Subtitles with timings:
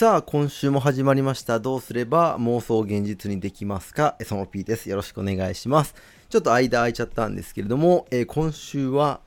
[0.00, 1.60] さあ、今週も始まりました。
[1.60, 4.16] どうすれば妄想を現実にできますか？
[4.24, 4.88] その P です。
[4.88, 5.94] よろしくお願いします。
[6.30, 9.20] ちょっと間空いちゃったんですけれども、えー今週は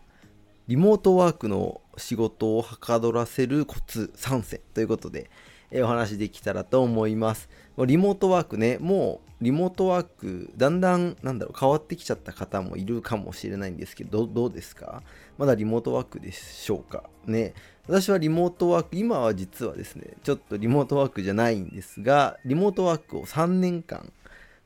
[0.67, 5.29] リモートワークの仕事をはかどらせるコツ3選ということで、
[5.69, 7.49] えーお話できたらと思います。
[7.77, 15.03] リモートワークね、もうリモートワーク、だんだん、なんだろう、変わってきちゃった方もいるかもしれないんですけ、どどうですか？
[15.37, 17.03] まだリモートワークでしょうか？
[17.27, 17.53] ね。
[17.87, 24.13] 私はリモートワーク、今は実はですね、ちょっとリモートワークじゃないんですが、リモートワークを3年間、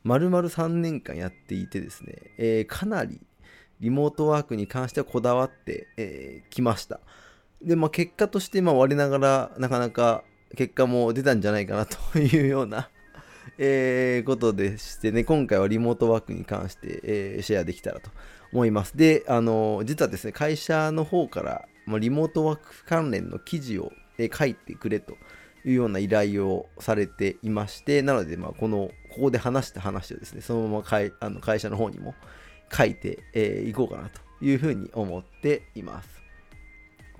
[0.03, 3.19] 丸々3年間やっていてですね、えーかなり
[3.79, 6.99] リモートワークに関してはこだわってき、えーました。
[7.59, 10.23] で、まあ、結果として、まあ、我ながら、なかなか
[10.55, 12.91] 結果も出たんじゃないかなというような、
[13.57, 18.11] えーことでしてね、今回はリモートワークに関して、えーシェアできたらと
[18.53, 18.95] 思います。
[18.95, 25.13] で、あの、実はですね、会社の方から、ま、リモートワーク関連の記事を、え書いてくれと
[25.63, 32.15] いうような依頼をされていまして、なので、まあ、この、ここで話した話をですね、そのまま会あの会社の方にも
[32.71, 36.09] 書いてい、えーこうかなというふうに思っています。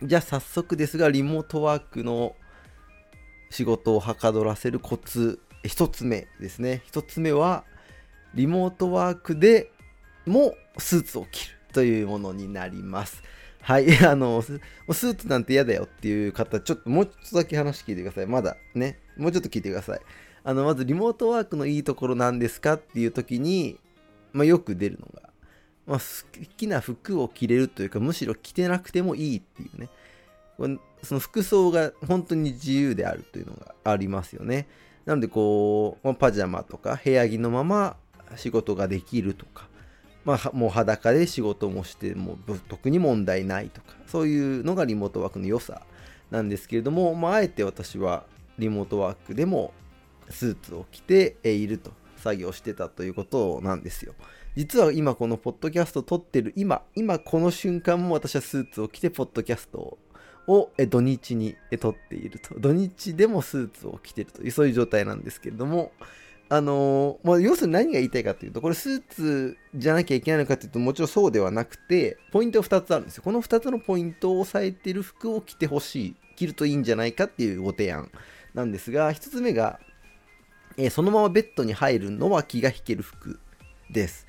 [0.04, 2.36] じゃあ早速ですが、リモートワークの
[3.50, 6.82] 仕事をはかどらせるコツ、一つ目ですね。
[6.86, 7.64] 一つ目は、
[8.34, 9.72] リモートワークで
[10.26, 13.24] もスーツを着るというものになります。
[13.68, 18.26] はい、 あの、スーツなんて嫌だよっていう方、ちょっともうちょっとだけ話聞いてください。
[18.26, 20.00] まだね、もうちょっと聞いてください。
[20.46, 23.78] あの、まずリモートワークのいいところなんですかっていう時に、
[24.32, 25.30] まあ、よく出るのが、
[25.86, 26.06] まあ、好
[26.56, 29.90] きな服を着れるというか、むしろ着てなくてもいいっていうね。
[31.04, 34.70] その服装が本当に自由であるというのがありますよね。
[35.04, 37.98] なのでこう、まパジャマとか部屋着のまま
[38.38, 39.68] 仕事ができるとか、
[40.28, 45.84] まあ、もう裸で仕事もしてもぶ特に問題ないとか、そういうのがリモートワークの良さ
[46.32, 48.26] なんですけれども、まあ、あえて私は
[48.60, 49.72] リモートワークでも
[50.30, 54.16] スーツを着ていると作業してたということなんですよ。
[54.58, 59.98] 実は今このポッドキャストを撮ってる今、今この瞬間も私はスーツを着てポッドキャスト
[60.46, 62.60] を土日に撮っていると。
[62.60, 65.94] 土日でもスーツを着てるという、そういう状態なんですけれども、
[66.50, 73.24] あのーまあ、要するに何が言いたいかというと、これスーツじゃなきゃいけないのかというと、もちろんそうではなくて、ポイントが2つあるんですよ。
[73.24, 78.10] この2つのポイントを押さえている服を着てほしい、着るといいんじゃないかっていうご提案
[78.54, 79.80] なんですが、1つ目が、
[80.78, 83.40] えーそのままベッドに入るのは気が引ける服
[83.92, 84.26] です。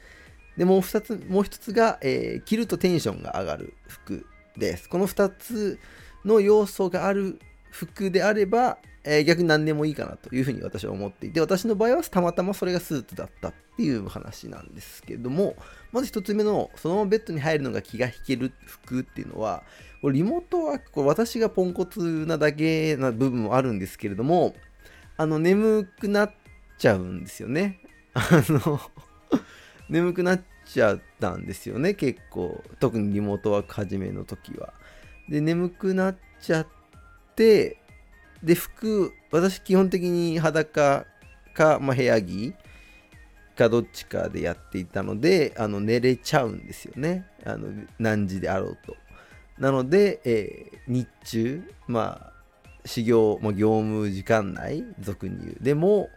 [0.56, 4.89] で、もう2つ、もう1つが、えー着るとテンションが上がる服です。
[4.89, 5.79] この2つ
[6.25, 7.39] の要素がある
[7.71, 15.56] 服であれば、えー逆に何でもいいかなというふうに私は思っていて、私の場合はたまたまそれがスーツだったっていう話なんですけども、
[15.93, 19.62] まず1つ目の、そのままベッドに入るのが気が引ける服っていうのは、
[20.03, 24.55] これリモートワーク、これ私がポンコツなだけな部分もあるんですけれども、
[25.17, 26.33] あの、眠くなっ
[26.77, 27.81] ちゃうんですよね。
[28.15, 28.81] あの、
[29.89, 32.62] 眠くなっちゃったんですよね、結構。
[32.79, 34.75] 特にリモートワーク始めの時は。
[35.29, 36.78] で、眠くなっちゃって、
[38.43, 41.06] で、服、私基本的に裸
[41.54, 42.54] か、まあ、部屋着
[43.56, 47.26] かどっちかでやっていたので、あの寝れちゃうんですよね。
[47.44, 47.69] あの
[47.99, 48.97] 何時であろうと。
[49.59, 52.32] なので、えー日中、まあ、
[52.84, 55.56] 始業、まあ、業務時間内、俗に言う。
[55.60, 56.09] でも、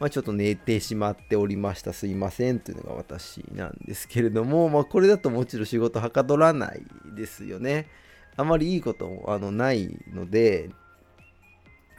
[0.00, 1.92] まあ、ちょっと寝てしまっておりました。
[1.92, 2.58] すいません。
[2.58, 6.82] というのが私なんですけれども、まあ、これだともちろん仕事はかどらない
[7.14, 7.86] ですよね。
[8.38, 10.70] あまりいいこともあのないので、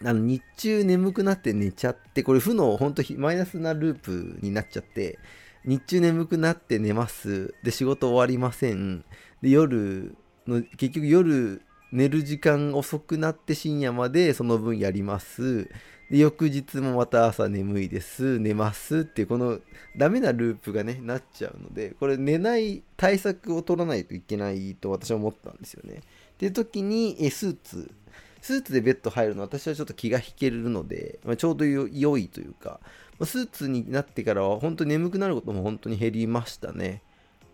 [0.04, 5.20] あの日中眠くなって寝ちゃって、これ負の本当にマイナスなループになっちゃって、
[5.66, 7.54] 日中眠くなって寝ます。
[7.62, 9.04] で、仕事終わりません。
[9.42, 10.16] で、夜
[10.48, 11.62] の、結局夜
[11.92, 15.70] 寝る時間遅くなって深夜までその分やります。
[16.10, 18.40] で、翌日もまた朝眠いです。
[18.40, 19.60] 寝ますっていう、この
[19.98, 26.02] ダメなループがね、なっちゃうので、これ寝ない対策を取らないといけないと私は思ったんですよね。
[26.40, 27.92] っていう時に、えスーツ、
[28.40, 32.80] スーツでベッド入るの私はちょっと気が引けるので、まあ、ちょうど良いというか、
[33.20, 37.02] まあスーツになってからは本当に眠くなることも本当に減りましたね。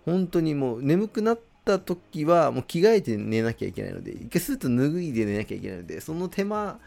[0.06, 6.80] 本当にもう眠くなった時はもう着替えて寝なきゃいけないので、一回スーツ脱いで寝なきゃいけないので、その手間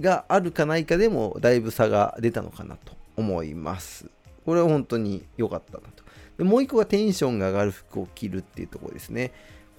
[0.00, 4.10] があるかないかでもだいぶ差が出たのかなと思います。
[4.44, 6.04] これは本当に良かったなと。
[6.36, 9.32] でもう一個がテンションが上がる服を着るっていうところですね。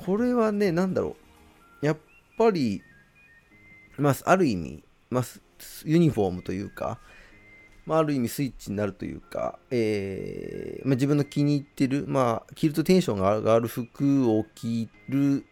[0.04, 1.23] これはね、なんだろう。
[1.84, 1.98] やっ
[2.38, 2.82] ぱり、
[3.98, 5.24] まあ、ある意味、まあ、
[5.84, 7.00] ユニフォームというか、
[7.86, 15.46] まあ、ある意味スイッチになるというか、えーまあ、自分の気に入ってる、まあ、着るとテンションが上がる服を着る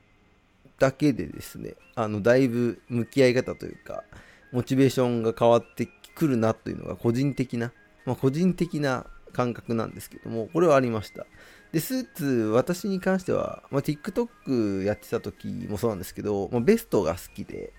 [0.80, 4.06] だけでですね、あのだいぶ向き合い方というか、
[4.54, 7.74] モチベーションが変わってくるなというのが個人的な、
[8.06, 11.26] まあ、個人的な感覚なんですけども、これはありました。
[11.72, 17.74] で、スーツ、私に関しては、まあ、TikTok やってた時もそうなんですけど、まあ、ベストが好きで、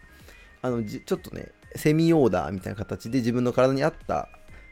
[0.62, 4.28] あのちょっとね、セミオーダーみたいな形で自分の体に合った、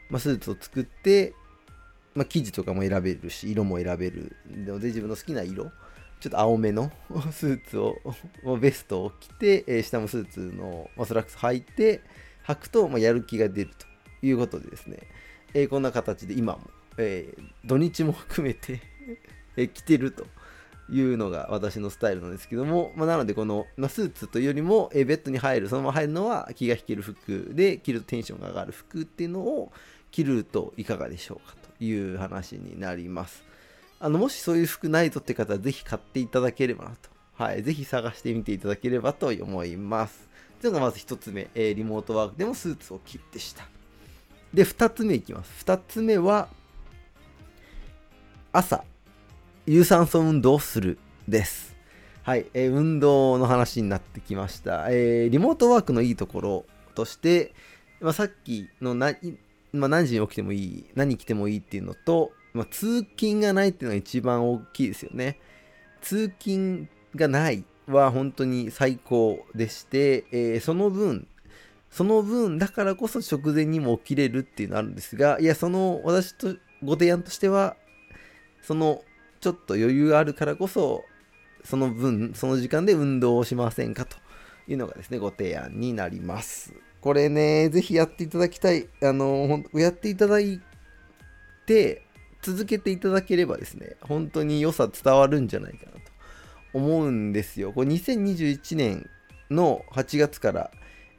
[0.09, 1.33] まあ、スーツを作って、
[2.15, 5.71] まあ、生地とかも選べるし、色も選べるので、自分の好きな色、
[6.19, 6.91] ちょっと青めの
[7.31, 7.97] スーツを、
[8.59, 12.01] ベストを着て、えー、下もスーツのまあスラックス履いて、
[12.47, 14.97] 履くと、まあ、やる気が出るということでですね、
[15.53, 18.81] えー、こんな形で今も、えー、土日も含めて
[19.57, 20.25] え着てると
[20.89, 29.71] いうのが私のスタイルなんですけども、まあ、なのでこの、まあ、スーツというよりも、えベッドに入るそのまま入るのは気が引ける服で着るとテンションが上がる服っていうのを
[30.11, 33.43] 着るといかがでしょうかという話になります
[33.99, 37.11] あのもしそういう服ないとって方はぜひ買っていただければなと
[37.41, 40.29] はい、ぜひ探してみていただければと思います。
[40.61, 43.67] というのがまず1つ目、え、リモートワークでもスーツを着るでした。
[44.53, 45.65] で、2つ目いきます。
[45.65, 46.49] 2つ目は、
[48.51, 48.83] 朝、
[49.71, 50.97] 有酸素運動をする
[51.29, 51.77] です。
[52.23, 54.87] はい、えー、運動の話になってきました。
[54.89, 57.53] えー、リモートワークのいいところとして、
[58.01, 59.13] まあ、さっきのな、
[59.71, 65.39] まあ、何時に起きてもいい、何着てもいいっていうのと、まあ、通勤がないっていうのが一番大きいですよね。
[66.01, 71.29] 通勤がないは本当に最高でして、えー、その分、
[71.89, 77.77] その分だからこそ直前にも起きれるっていうのあるんですが、いや、その私とご提案としては、
[78.61, 79.01] その
[79.41, 81.03] ちょっと余裕あるからこそ、
[81.63, 84.17] その分、その時間で運動をしませんかと
[84.67, 86.73] いうのがですね、ご提案になります。
[87.01, 88.87] これね、ぜひやっていただきたい。
[89.01, 90.61] あの、やっていただい
[91.65, 92.03] て、
[92.41, 95.99] 続けていただければですね、本当に良さ伝わるんじゃないかなと
[96.73, 97.71] 思うんですよ。
[97.71, 99.09] これ2021年
[99.49, 100.71] の8月から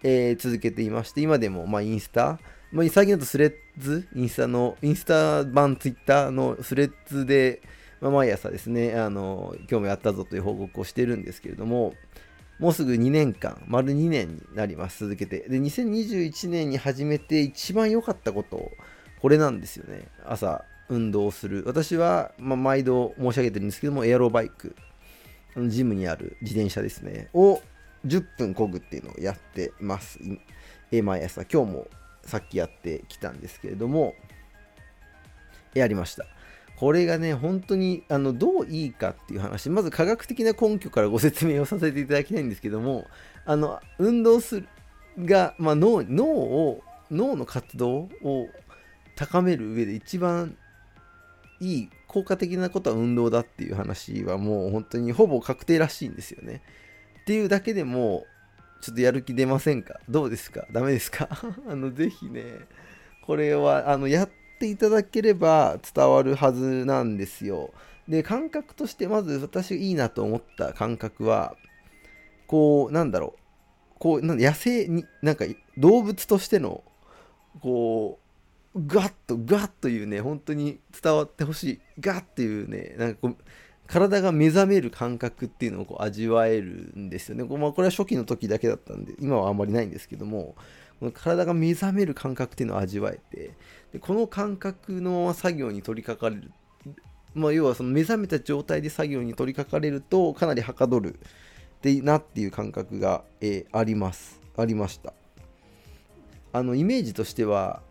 [0.03, 2.41] えー、続けていまして、今でも、まあ、インスタ、
[2.73, 7.63] まあ、最近だとスレッズ、インスタの、インスタ版ツイッターのスレッズで、
[8.03, 11.95] まあ、毎朝ですね、あの、今日もやったぞという報告をしてるんですけれども、
[12.59, 15.49] もうすぐ2年間、丸2年になります、続けて。
[15.49, 18.73] で、2021年に始めて一番良かったこと、
[19.21, 20.09] これなんですよね。
[20.27, 21.63] 朝、運動する。
[21.65, 24.75] 私は、まあ、毎度申し上げてるんですけども、エアロバイク、
[25.69, 27.63] ジムにある自転車ですね、を
[28.05, 30.19] 10分こぐっていうのをやってます。
[30.91, 31.87] え毎朝、今日も
[32.25, 34.17] さっきやってきたんですけれども、
[35.75, 36.27] やりました。
[36.83, 43.07] これがね、本当にあのどういいかっていう話、まず科学的な根拠からご説明をさせていただきたいんですけども、
[43.45, 44.67] あの運動する
[45.17, 48.49] が、まあ、脳脳を脳の活動を
[49.15, 50.57] 高める上で一番
[51.61, 56.63] いい効果的なことは運動だっていう話はもう本当にほぼ確定らしいんですよね。
[57.21, 58.27] っていうだけでも、
[58.81, 60.01] ちょっとやる気出ませんか？
[60.09, 60.67] どうですか？
[60.73, 61.29] ダメですか？
[61.71, 62.43] あの、ぜひね、
[63.25, 64.31] これは、あの、やっ
[64.63, 67.73] ていただければ伝わるはずなんですよ。
[68.07, 71.57] で、感覚として、まず私いいなと思った感覚は、
[72.47, 76.85] こう、なんだろう、こう、なん野生に、なんか動物としての、
[77.61, 78.21] こ
[78.75, 83.37] う、ガッと、ガッというね、本当に伝わってほしい、ガッっていうね、なんかこう、
[83.87, 87.45] 体が目覚める感覚っていうのをこう味わえるんですよね。
[87.45, 90.55] まあ、これは初期の時だけだったんで、今はあんまりないんですけども、
[91.01, 93.51] この体が目覚める感覚っていうのを味わえて、
[93.93, 96.53] でこの感覚の作業に取り掛かれる、
[97.35, 104.41] まあ、要はその目覚めた状態で作業に取り掛かれると、かなりはかどるってなっていう感覚が、えー、あります。
[104.57, 105.13] ありました。
[106.53, 107.83] あの、イメージとしては、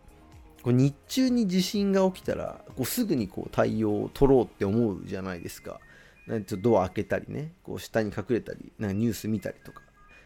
[0.64, 5.80] こう日中に地震が起きたらこうすぐにこう対応を取ろうって思うじゃないですか。
[6.28, 9.82] なんちょっとドア開けたりねこう下に隠れたりなんかニュース見たりとか。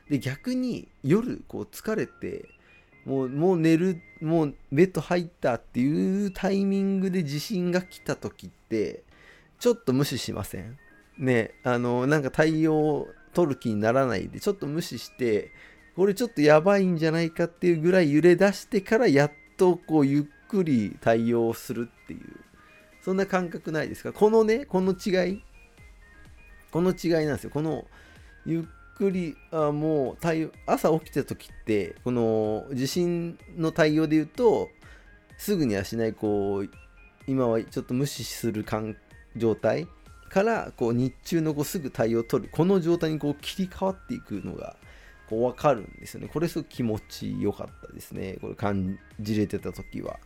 [0.10, 2.50] で逆に夜こう疲れて
[3.06, 9.04] もうもう寝るもうベッド入ったっていうタイミングで地震が来た時って
[9.58, 10.78] ちょっと無視しません？
[11.18, 15.52] ねあのなんか対応取る気にならないでちょっと無視して
[15.96, 22.22] これちょっとやばいんじゃないかっていうぐらい揺れ出してからやっとこうゆっくり対応するっていう
[23.04, 24.14] そんな感覚ないですか？
[24.14, 25.44] このねこの違い？
[26.72, 27.50] この違いなんですよ。
[27.52, 27.86] この
[28.46, 28.64] ゆっ
[28.98, 34.70] くりあもう対応朝起きた時ってこの地震の対応で言うと
[35.38, 36.70] すぐにはしないこう
[37.28, 38.66] 今はちょっと無視する
[39.36, 39.88] 状態
[40.30, 42.50] からこう日中のこうすぐ対応を取る。
[42.52, 44.76] この状態にこう切り替わっていくのが
[45.30, 46.30] こう分かるんですよね。
[46.32, 48.38] これすごく気持ちよかったですね。
[48.42, 50.20] これ感じれてた時は。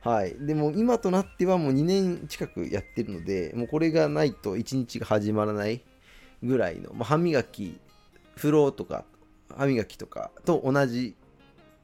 [0.00, 0.34] はい。
[0.38, 5.82] でも今となってはもう2年近くやってるので、もうこれがないと1日が始まらない
[6.42, 7.78] ぐらいの、まあ、歯磨き、
[8.36, 9.04] 風呂とか、
[9.56, 11.14] 歯磨きとかと同じ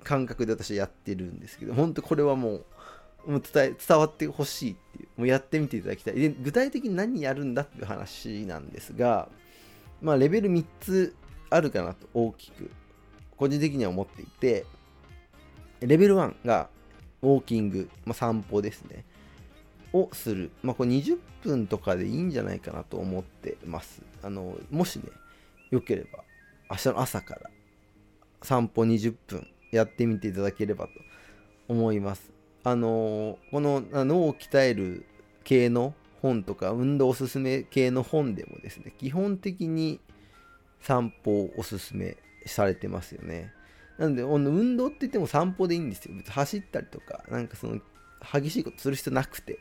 [0.02, 2.60] 感覚で私はやってるんですけど、本当これはも
[3.26, 6.14] う、もう伝え伝わってほしいっていう、もうやってみていただきたい。
[6.14, 9.28] で、具体的に何やるんだっていう話なんですが、
[10.00, 11.14] まあ、レベル3つ
[11.50, 12.70] あるかなと大きく、
[13.36, 14.66] 個人的には思っていて、
[15.80, 16.68] レベル1が
[17.22, 19.04] ウォーキング、まあ、散歩ですね。
[19.92, 20.50] をする。
[20.62, 24.02] まあ、これ20分とかでいいんじゃないかなと思ってます。
[24.22, 25.04] あの、もしね、
[25.70, 26.24] よければ、
[26.70, 27.50] 明日の朝から
[28.42, 30.92] 散歩20分やってみていただければと
[31.68, 32.32] 思います。
[32.64, 35.06] あのこの脳を鍛える
[35.44, 40.00] 系の本とか運動おすすめ系の本でもですね、基本的に
[40.80, 42.16] 散歩をおすすめ
[42.46, 43.52] されてますよね。
[43.98, 46.14] なので、運動って言っても散歩でいいんですよ。
[46.14, 47.80] 別に走ったりとか、なんかその
[48.32, 49.58] 激しいことする必要なくて、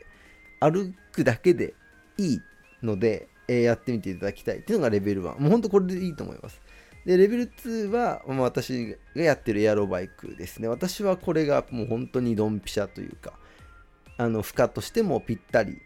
[0.60, 1.74] 歩くだけで
[2.18, 2.40] いい
[2.82, 5.40] ので、えー、やってみていただきたいっていうのがレベル1。
[5.40, 6.60] もうほんとこれでいいと思います。
[7.04, 10.68] で、レベル2は、まあ、私がやってるエアロバイクですね。
[10.68, 13.34] 私はこれがもう本当にドンピシャというか、
[14.18, 15.80] あの、負荷としてもぴったり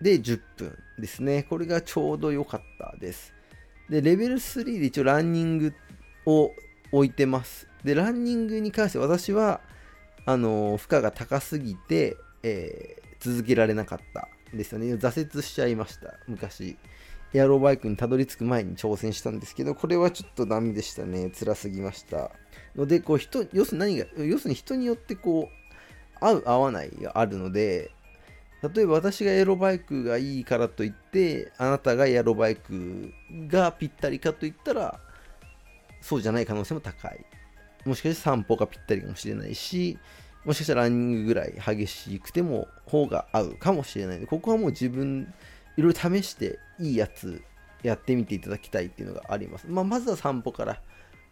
[0.00, 1.42] で10分ですね。
[1.42, 3.34] これがちょうど良かったです。
[3.88, 5.74] で、レベル3で一応ランニング
[6.26, 6.52] を
[6.92, 7.68] 置いてます。
[7.84, 9.60] で、ランニングに関して私は、
[10.24, 14.94] あの、負荷が高すぎて、えー、続けられなかったですよね。
[14.94, 16.76] 挫折しちゃいました、昔。
[17.34, 21.30] エアロバイクにたどり着く前に挑戦したんですけど、これはちょっとダメでしたね。
[21.30, 22.30] 辛すぎました。
[22.76, 27.90] ので、こう人、要するに何が、要するに人によってこう、合う合わないがあるので、
[28.62, 33.12] 例えば私がエロバイクがいいからといって、あなたがエロバイク
[33.48, 35.00] がぴったりかといったら、
[36.00, 37.24] そうじゃない可能性も高い。
[37.84, 39.98] もしかして散歩がぴったりかもしれないし、
[40.44, 45.32] もしかしたらランニングぐらい激しくても方が合うかもしれないで、ここはもう自分、
[45.76, 47.42] いろいろ試していいやつ
[47.82, 49.66] やってみていただきたいっていうのがあります。
[49.68, 50.80] まあ、まずは散歩から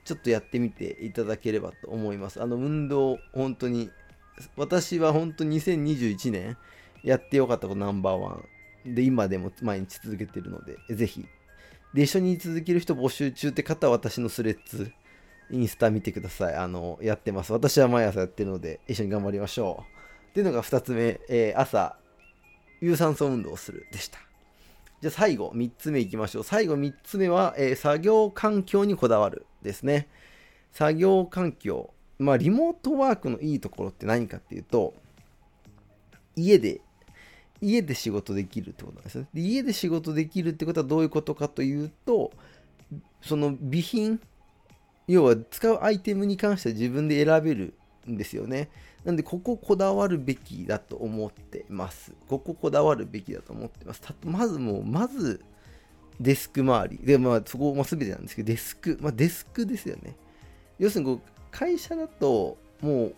[0.05, 2.43] ちょっとやってみていただければと思います。
[2.43, 3.91] あの運動、本当に、
[4.57, 6.57] 私は本当2021年
[7.03, 8.41] やってよかったことナンバーワ
[8.87, 11.27] ンで、今でも毎日続けてるので、ぜひ。
[11.95, 14.93] で、一緒に続ける人募集中って方は私のスレッズ、
[15.51, 16.55] インスタ見てください。
[16.55, 17.53] あの、やってます。
[17.53, 19.85] 私は毎朝やってるので、一緒に頑張りましょ
[20.27, 20.29] う。
[20.31, 21.97] っていうのが2つ目、えー、朝、
[22.81, 24.19] 有酸素運動をするでした。
[25.01, 26.45] じゃあ最後、3つ目いきましょう。
[26.45, 30.09] 最後3つ目は、えー、作業環境にこだわるですね。
[30.73, 31.93] 作業環境。
[32.19, 34.95] まあ、リモートワークのいいところって何かっていうと、
[36.37, 36.81] 家で、
[37.61, 39.29] 家で仕事できるってことなんですね。
[39.35, 42.33] で家で仕事できるってことはどういうことかというと、
[43.23, 44.21] その備品
[45.11, 47.75] 要は使うアイテムに関しては自分で選べる
[48.09, 48.71] んですよね。
[49.05, 52.13] なんで、こここだわるべきだと思ってます。
[52.29, 54.01] こここだわるべきだと思ってます。
[54.01, 55.43] たまずもう、まず、
[56.21, 56.99] デスク周り。
[56.99, 58.99] で、まあ、そこも全てなんですけど、デスク。
[59.01, 60.17] まあ、デスクですよね。
[60.79, 63.15] 要するにこう、会社だと、もう、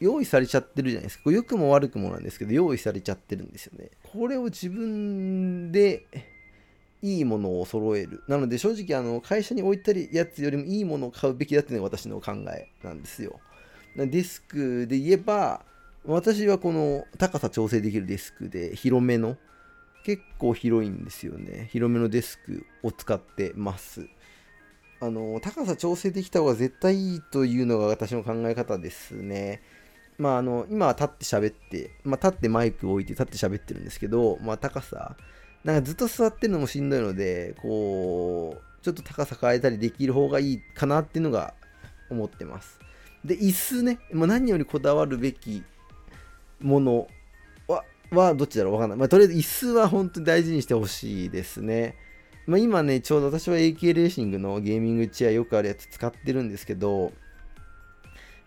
[0.00, 1.30] 用意されちゃってるじゃないですか。
[1.30, 3.90] 良くも悪くもなんですけど、用意されちゃってるんですよね。
[4.12, 6.06] これを自分で
[7.02, 8.22] いいものを揃える。
[8.26, 13.40] なので正直あの会社に置いたりやつよりもいいものを買うべきだっていうのが私の考えなんですよ。
[13.96, 15.64] デスクで言えば、
[16.04, 19.36] 私はこの高さ調整できるデスクで広めの、
[20.04, 21.68] 結構広いんですよね。
[21.72, 24.08] 広めのデスクを使ってます。
[25.00, 29.60] あの、高さ調整できた方が絶対いいというのが私の考え方ですね。
[30.20, 35.16] まああの、今は立って喋って、まあ立ってマイクを置いて立って喋ってるんですけど、まあ高さ、
[35.64, 41.54] なんかずっと座ってるのもしんどいので、こう、ちょっと高さ変えたりできる方がいいかなっていうのが
[42.10, 42.78] 思ってます。
[43.24, 45.62] で、椅子ね、もう何よりこだわるべき
[46.60, 47.08] もの
[47.66, 48.98] は、はどっちだろうわかんない。
[48.98, 51.96] まあ、とりあえず椅子は本当に大事にしてほしいですね。
[52.46, 57.12] まあ、今ね、ちょうど私は AK レーシングのゲーミングチェアよくあるやつ使ってるんですけど、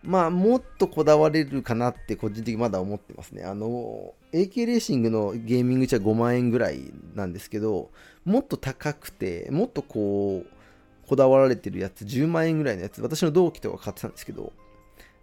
[0.03, 3.43] まあ、もっとこだわれるかなって個人的にまだ思ってますね。
[3.43, 7.89] あの、AK レーシングのゲーミングチェア5万円ぐらいなんですけど、
[8.25, 14.51] もっと高くて、もっとこう、こだわられてるやつ、10万円ぐらいのやつ、私の同期とか買ってたんですけど、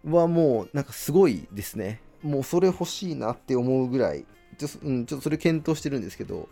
[0.05, 2.01] はもうなんかすごいですね。
[2.23, 4.25] もうそれ欲しいなって思うぐらい、
[4.57, 6.49] ちょ,、うん、ちょっとそれ検討してるんですけど、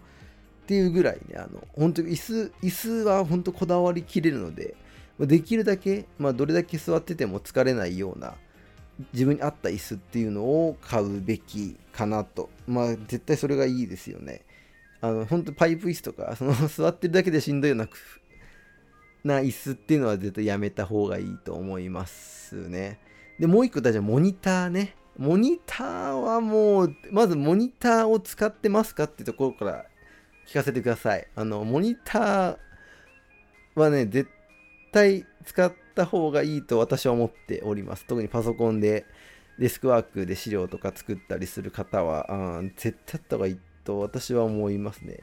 [0.64, 4.75] っていうぐらいね、あの、本当に椅子、椅子は本当こだわりきれるので、
[5.26, 8.34] できるだけ、まあ、どれだけ座ってても疲れないような
[9.12, 12.50] 自分に合った椅子っていうのを買うべきかなと。
[12.66, 14.44] まあ絶対それがいいですよね。
[15.00, 17.88] あの、本当パイプ椅子とか、その 座ってるだけでしんどいような
[19.25, 22.98] な椅子っていうのは絶対やめた方がいいと思いますね。
[23.38, 24.96] で、もう一個大事なモニターね。
[25.16, 29.84] モニターはもう、まずモニターを使ってますかってところから
[30.46, 31.26] 聞かせてください。
[31.34, 32.58] あの、モニター
[33.75, 34.28] はね、絶
[34.92, 38.07] 対使った方がいいと私は思っております。
[38.07, 39.07] 特にパソコンで
[39.59, 45.21] デスクワークで資料とか作ったりする方は、絶対あった方がいいと私は思いますね。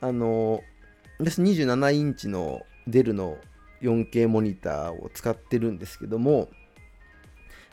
[0.00, 0.62] あの、
[1.18, 3.38] 私27インチのデルの
[3.82, 6.48] 4K モニターを使ってるんですけども、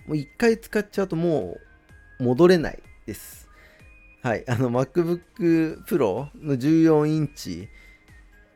[0.08, 1.58] もう一回使っちゃうとも
[2.20, 3.50] う戻れないです。
[4.22, 4.44] はい。
[4.50, 7.68] あの MacBook Pro の14インチ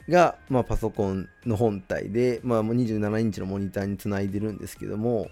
[0.10, 5.30] が、まあ、パソコンの本体で、まあ、もう27インチのモニターにつないでるんですけども、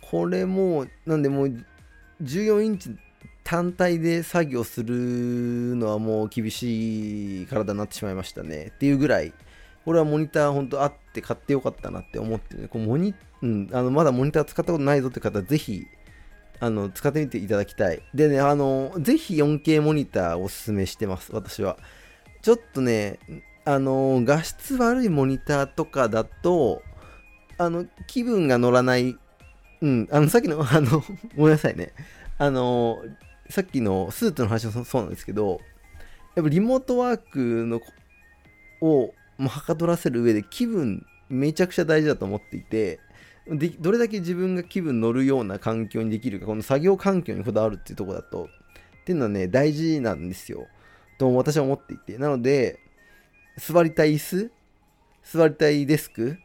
[0.00, 1.64] これも、なんでもう
[2.22, 2.96] 14インチ
[3.44, 4.94] 単体で作業する
[5.76, 8.72] のはもう厳しい体になってしまいましたね。
[8.74, 9.32] っていうぐらい、
[9.84, 15.86] これはモニター本当あって買ってよかったなって思ってる、こうモニ、うん、あのまだモニター使ったことないぞって方、ぜひ、
[16.58, 18.02] 使ってみていただきたい。
[18.14, 21.78] でね、あの、ぜひ 4K モニターおすすめしてます、私は。
[22.42, 23.18] ちょっとね、
[23.66, 26.82] あの、画質悪いモニターとかだと、
[27.58, 29.16] あの、気分が乗らない、
[29.80, 31.02] うん、あの、さっきの、 あの、
[31.36, 31.92] ごめんなさいね。
[32.38, 33.04] あの、
[33.50, 35.60] さっきのスーツの話もそうなんですけど、
[36.36, 37.80] やっぱリモートワークの
[38.80, 43.00] をもうはかどらせる上で気分めちゃくちゃ大事だと思っていて
[43.48, 48.48] でどれだけ自分が気分乗るような環境にできるかこの作業環境にこだわるっていうとこだと
[49.00, 50.66] っていうのはね大事なんですよ。
[51.18, 52.18] と私は思っていて。
[52.18, 52.80] なので
[53.58, 54.50] 座りたい椅子？
[55.22, 56.38] 座りたいデスク？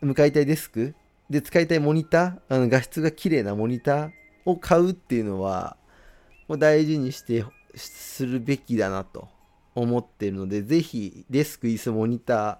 [0.00, 0.94] 向かいたいデスク？
[1.30, 2.56] で使いたいモニター？
[2.56, 4.10] あの画質が綺麗なモニター
[4.44, 5.76] を買うっていうのは
[6.48, 7.44] もう大事にして
[7.74, 9.28] するべきだなと
[9.74, 12.58] 思っているので、ぜひデスク、椅子、モニター、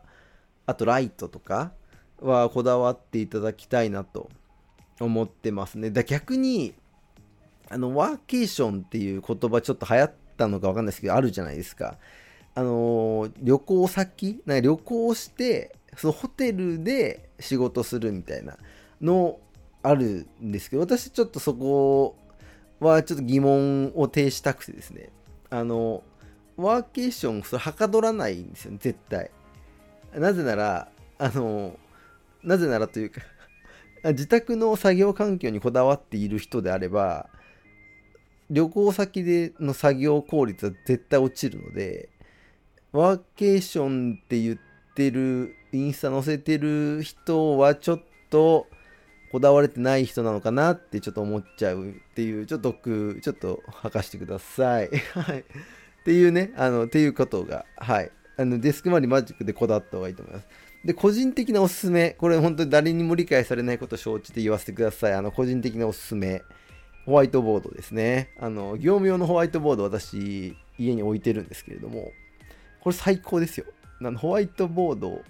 [0.66, 1.72] あとライトとか
[2.20, 4.28] はこだわっていただきたいなと
[5.00, 5.90] 思ってますね。
[5.90, 6.74] だ逆に、
[7.70, 11.96] あの、ワーケーションっていう言葉ちょっと流行ったのかわかんないですけど、あるじゃないですか。
[12.54, 18.56] あのー、旅行先、な旅行して、そのホテルで仕事するみたいな
[19.00, 19.38] の
[19.82, 22.16] あるんですけど、私ちょっとそこ
[22.80, 25.10] はちょっと疑問を呈したくてですね、
[25.50, 26.02] あの、
[26.56, 29.30] ワーケーション、それはかどらないんですよ、ね絶対。
[30.14, 31.78] なぜなら、あの、
[32.42, 33.20] なぜならというか
[34.10, 37.28] 自宅の作業環境にこだわっている人であれば、
[38.50, 42.08] 旅行先での作業効率は絶対落ちるので、
[42.92, 44.58] ワーケーションって言っ
[44.94, 48.66] てる、インスタ載せてる人はちょっと、
[49.30, 54.88] こだわれてない人なのかなってちょっと思っちゃうっていう、ちょっと毒、ちょっと吐かしてください。
[55.12, 55.40] はい。
[55.40, 55.44] っ
[56.04, 58.10] ていうね、あの、っていうことが、はい。
[58.38, 60.48] あの、デスク周りマジックでこだわった方がいいと思います。
[60.84, 65.12] で、個人的なおすすめ、これ本当に誰にも理解されないことを承知で言わせてください。
[65.12, 66.42] あの、個人的なおすすめ、
[67.04, 68.30] ホワイトボードですね。
[68.38, 72.12] あの、業務用のホワイトボード私、家に置いてるんですけれども、
[72.80, 73.66] これ最高ですよ。
[74.00, 75.22] あのホワイトボード、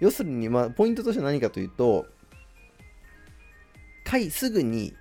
[0.00, 2.06] 要するに、まあ、ポイントとしては何かというと、
[4.10, 4.94] 書い、すぐに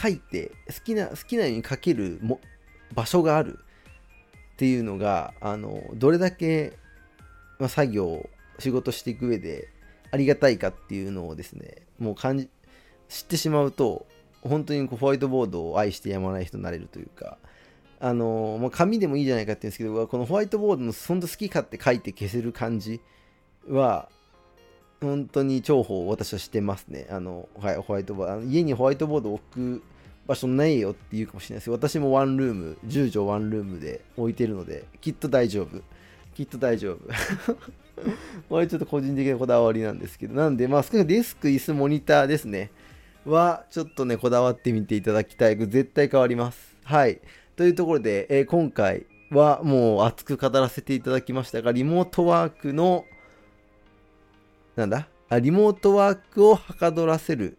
[0.00, 2.40] 書いて、好きな、好きなように書けるも
[2.94, 3.58] 場所がある
[4.54, 6.72] っていうのが、あの、どれだけ、
[7.58, 9.68] まあ、作業、仕事していく上で
[10.10, 12.48] ありがたいかっていうのをですね、もう感じ、
[13.08, 14.06] 知ってしまうと、
[14.42, 17.38] 本当にこうホワイトボードを愛してやまない人になれるというか、
[18.00, 23.00] あの、まあ、紙でもいいじゃないかって言うんですけど、このホワイトボードの本当好き勝手書いて消せる感じ
[23.68, 24.08] は、
[25.00, 27.06] 本当に重宝を私はしてますね。
[27.10, 28.46] あの、はい、ホワイトボード。
[28.46, 29.82] 家にホワイトボード置く
[30.26, 35.80] 場所ないよって言うかもしれないですけど、私もワンルーム、10畳ワンルームで置いてるので、きっと大丈夫。
[36.34, 37.00] きっと大丈夫。
[38.48, 42.70] これちょっと個人的なこだわりなんですけど、なんで、まあ、少なくデスク、椅子、モニターですね。
[43.26, 45.56] は、ちょっとね、こだわってみていただきたい。
[45.56, 46.76] 絶対変わります。
[46.84, 47.20] はい。
[47.60, 53.04] というところで、えー、今回はもう熱く語らせていただきましたが、リモートワークの
[54.76, 55.08] なんだ？
[55.42, 57.58] リモートワークをはかどらせる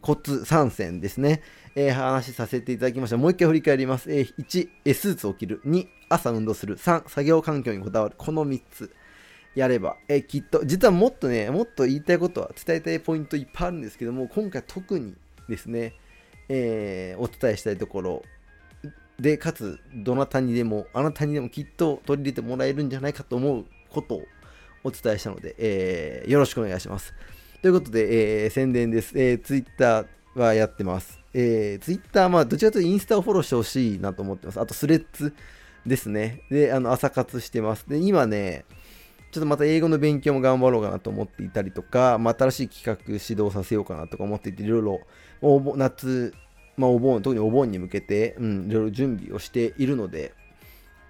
[0.00, 1.42] コツ3選ですね。
[1.74, 3.18] えー、話させていただきました。
[3.18, 4.10] もう一回振り返ります。
[4.10, 4.34] えー、
[4.86, 5.60] 1、スーツを着る。
[5.66, 6.78] 2、朝運動する。
[6.78, 8.14] 3、作業環境にこだわる。
[8.16, 8.90] この3つ
[9.54, 15.14] やれば、えー、きっと、実はもっとね、もっと言いたいことは、伝えたいポイントいっぱいあるんですけども、今回特に
[15.50, 15.92] ですね、
[16.48, 18.22] えお伝えしたいところ
[19.22, 24.22] で、かつ、どなたにでも、あなたにでもきっと取り入れてもらえるんじゃないかと思うことを
[24.82, 27.14] お伝えしたので、えー、よろしくお願いします。
[27.62, 29.12] ということで、えー、宣伝です。
[29.16, 31.20] えー、Twitter はやってます。
[31.32, 34.60] えー、Twitter、まあ、どちらかというとインスタをフォローしてほしいなと思ってます。
[34.60, 35.32] あと、スレッズ
[35.86, 36.42] ですね。
[36.50, 37.88] で、あの、朝活してます。
[37.88, 38.64] で、今ね、
[39.30, 45.00] ちょっとまた英語の勉強も頑張ろうかなと思っていたりとか、まあ、新しい企画指導させようかなとか思っていて、いろいろ、
[45.76, 46.34] 夏、
[46.76, 50.32] まあ、お盆、特にお盆に向けて、うん、いろいろ準備をしているので、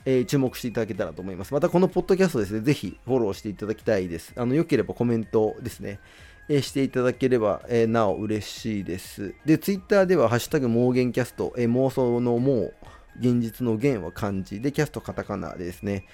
[0.04, 1.54] えー、注目していただけたらと思います。
[1.54, 4.32] またこのポッドキャストですね、ぜひフォローしていただきたいです。
[4.36, 6.00] あの、良ければコメントですね、
[6.48, 9.34] えー、していただければ、えー、なお嬉しいです。
[9.44, 12.74] で、ツイッターでは、ハッシュタグ妄言キャスト、え妄想のもう、
[13.20, 16.04] 現実の言は漢字で、キャストカタカナですね、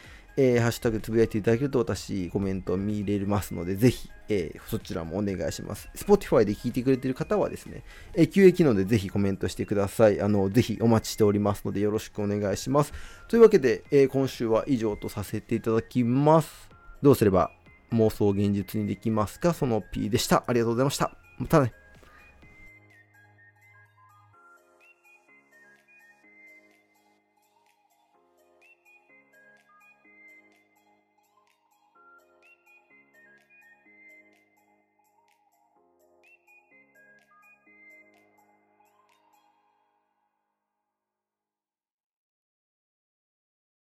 [0.40, 5.88] えー、ハッシュタグつぶやいていただけると私コメント見れますので、ぜひ、えー、そちらもお願いします。
[5.96, 7.83] Spotify で聞いてくれている方はですね、
[8.14, 10.20] えー、QA 機能でぜひコメントしてください。
[10.20, 12.92] あの、ぜひお待ちしておりますのでよろしくお願いします。
[13.27, 16.70] というわけで、えー、今週は以上とさせていただきます。
[17.03, 17.51] どうすれば
[17.90, 19.53] 妄想現実にできますか？
[19.53, 20.44] その P でした。
[20.46, 21.16] ありがとうございました。
[21.38, 21.72] またね。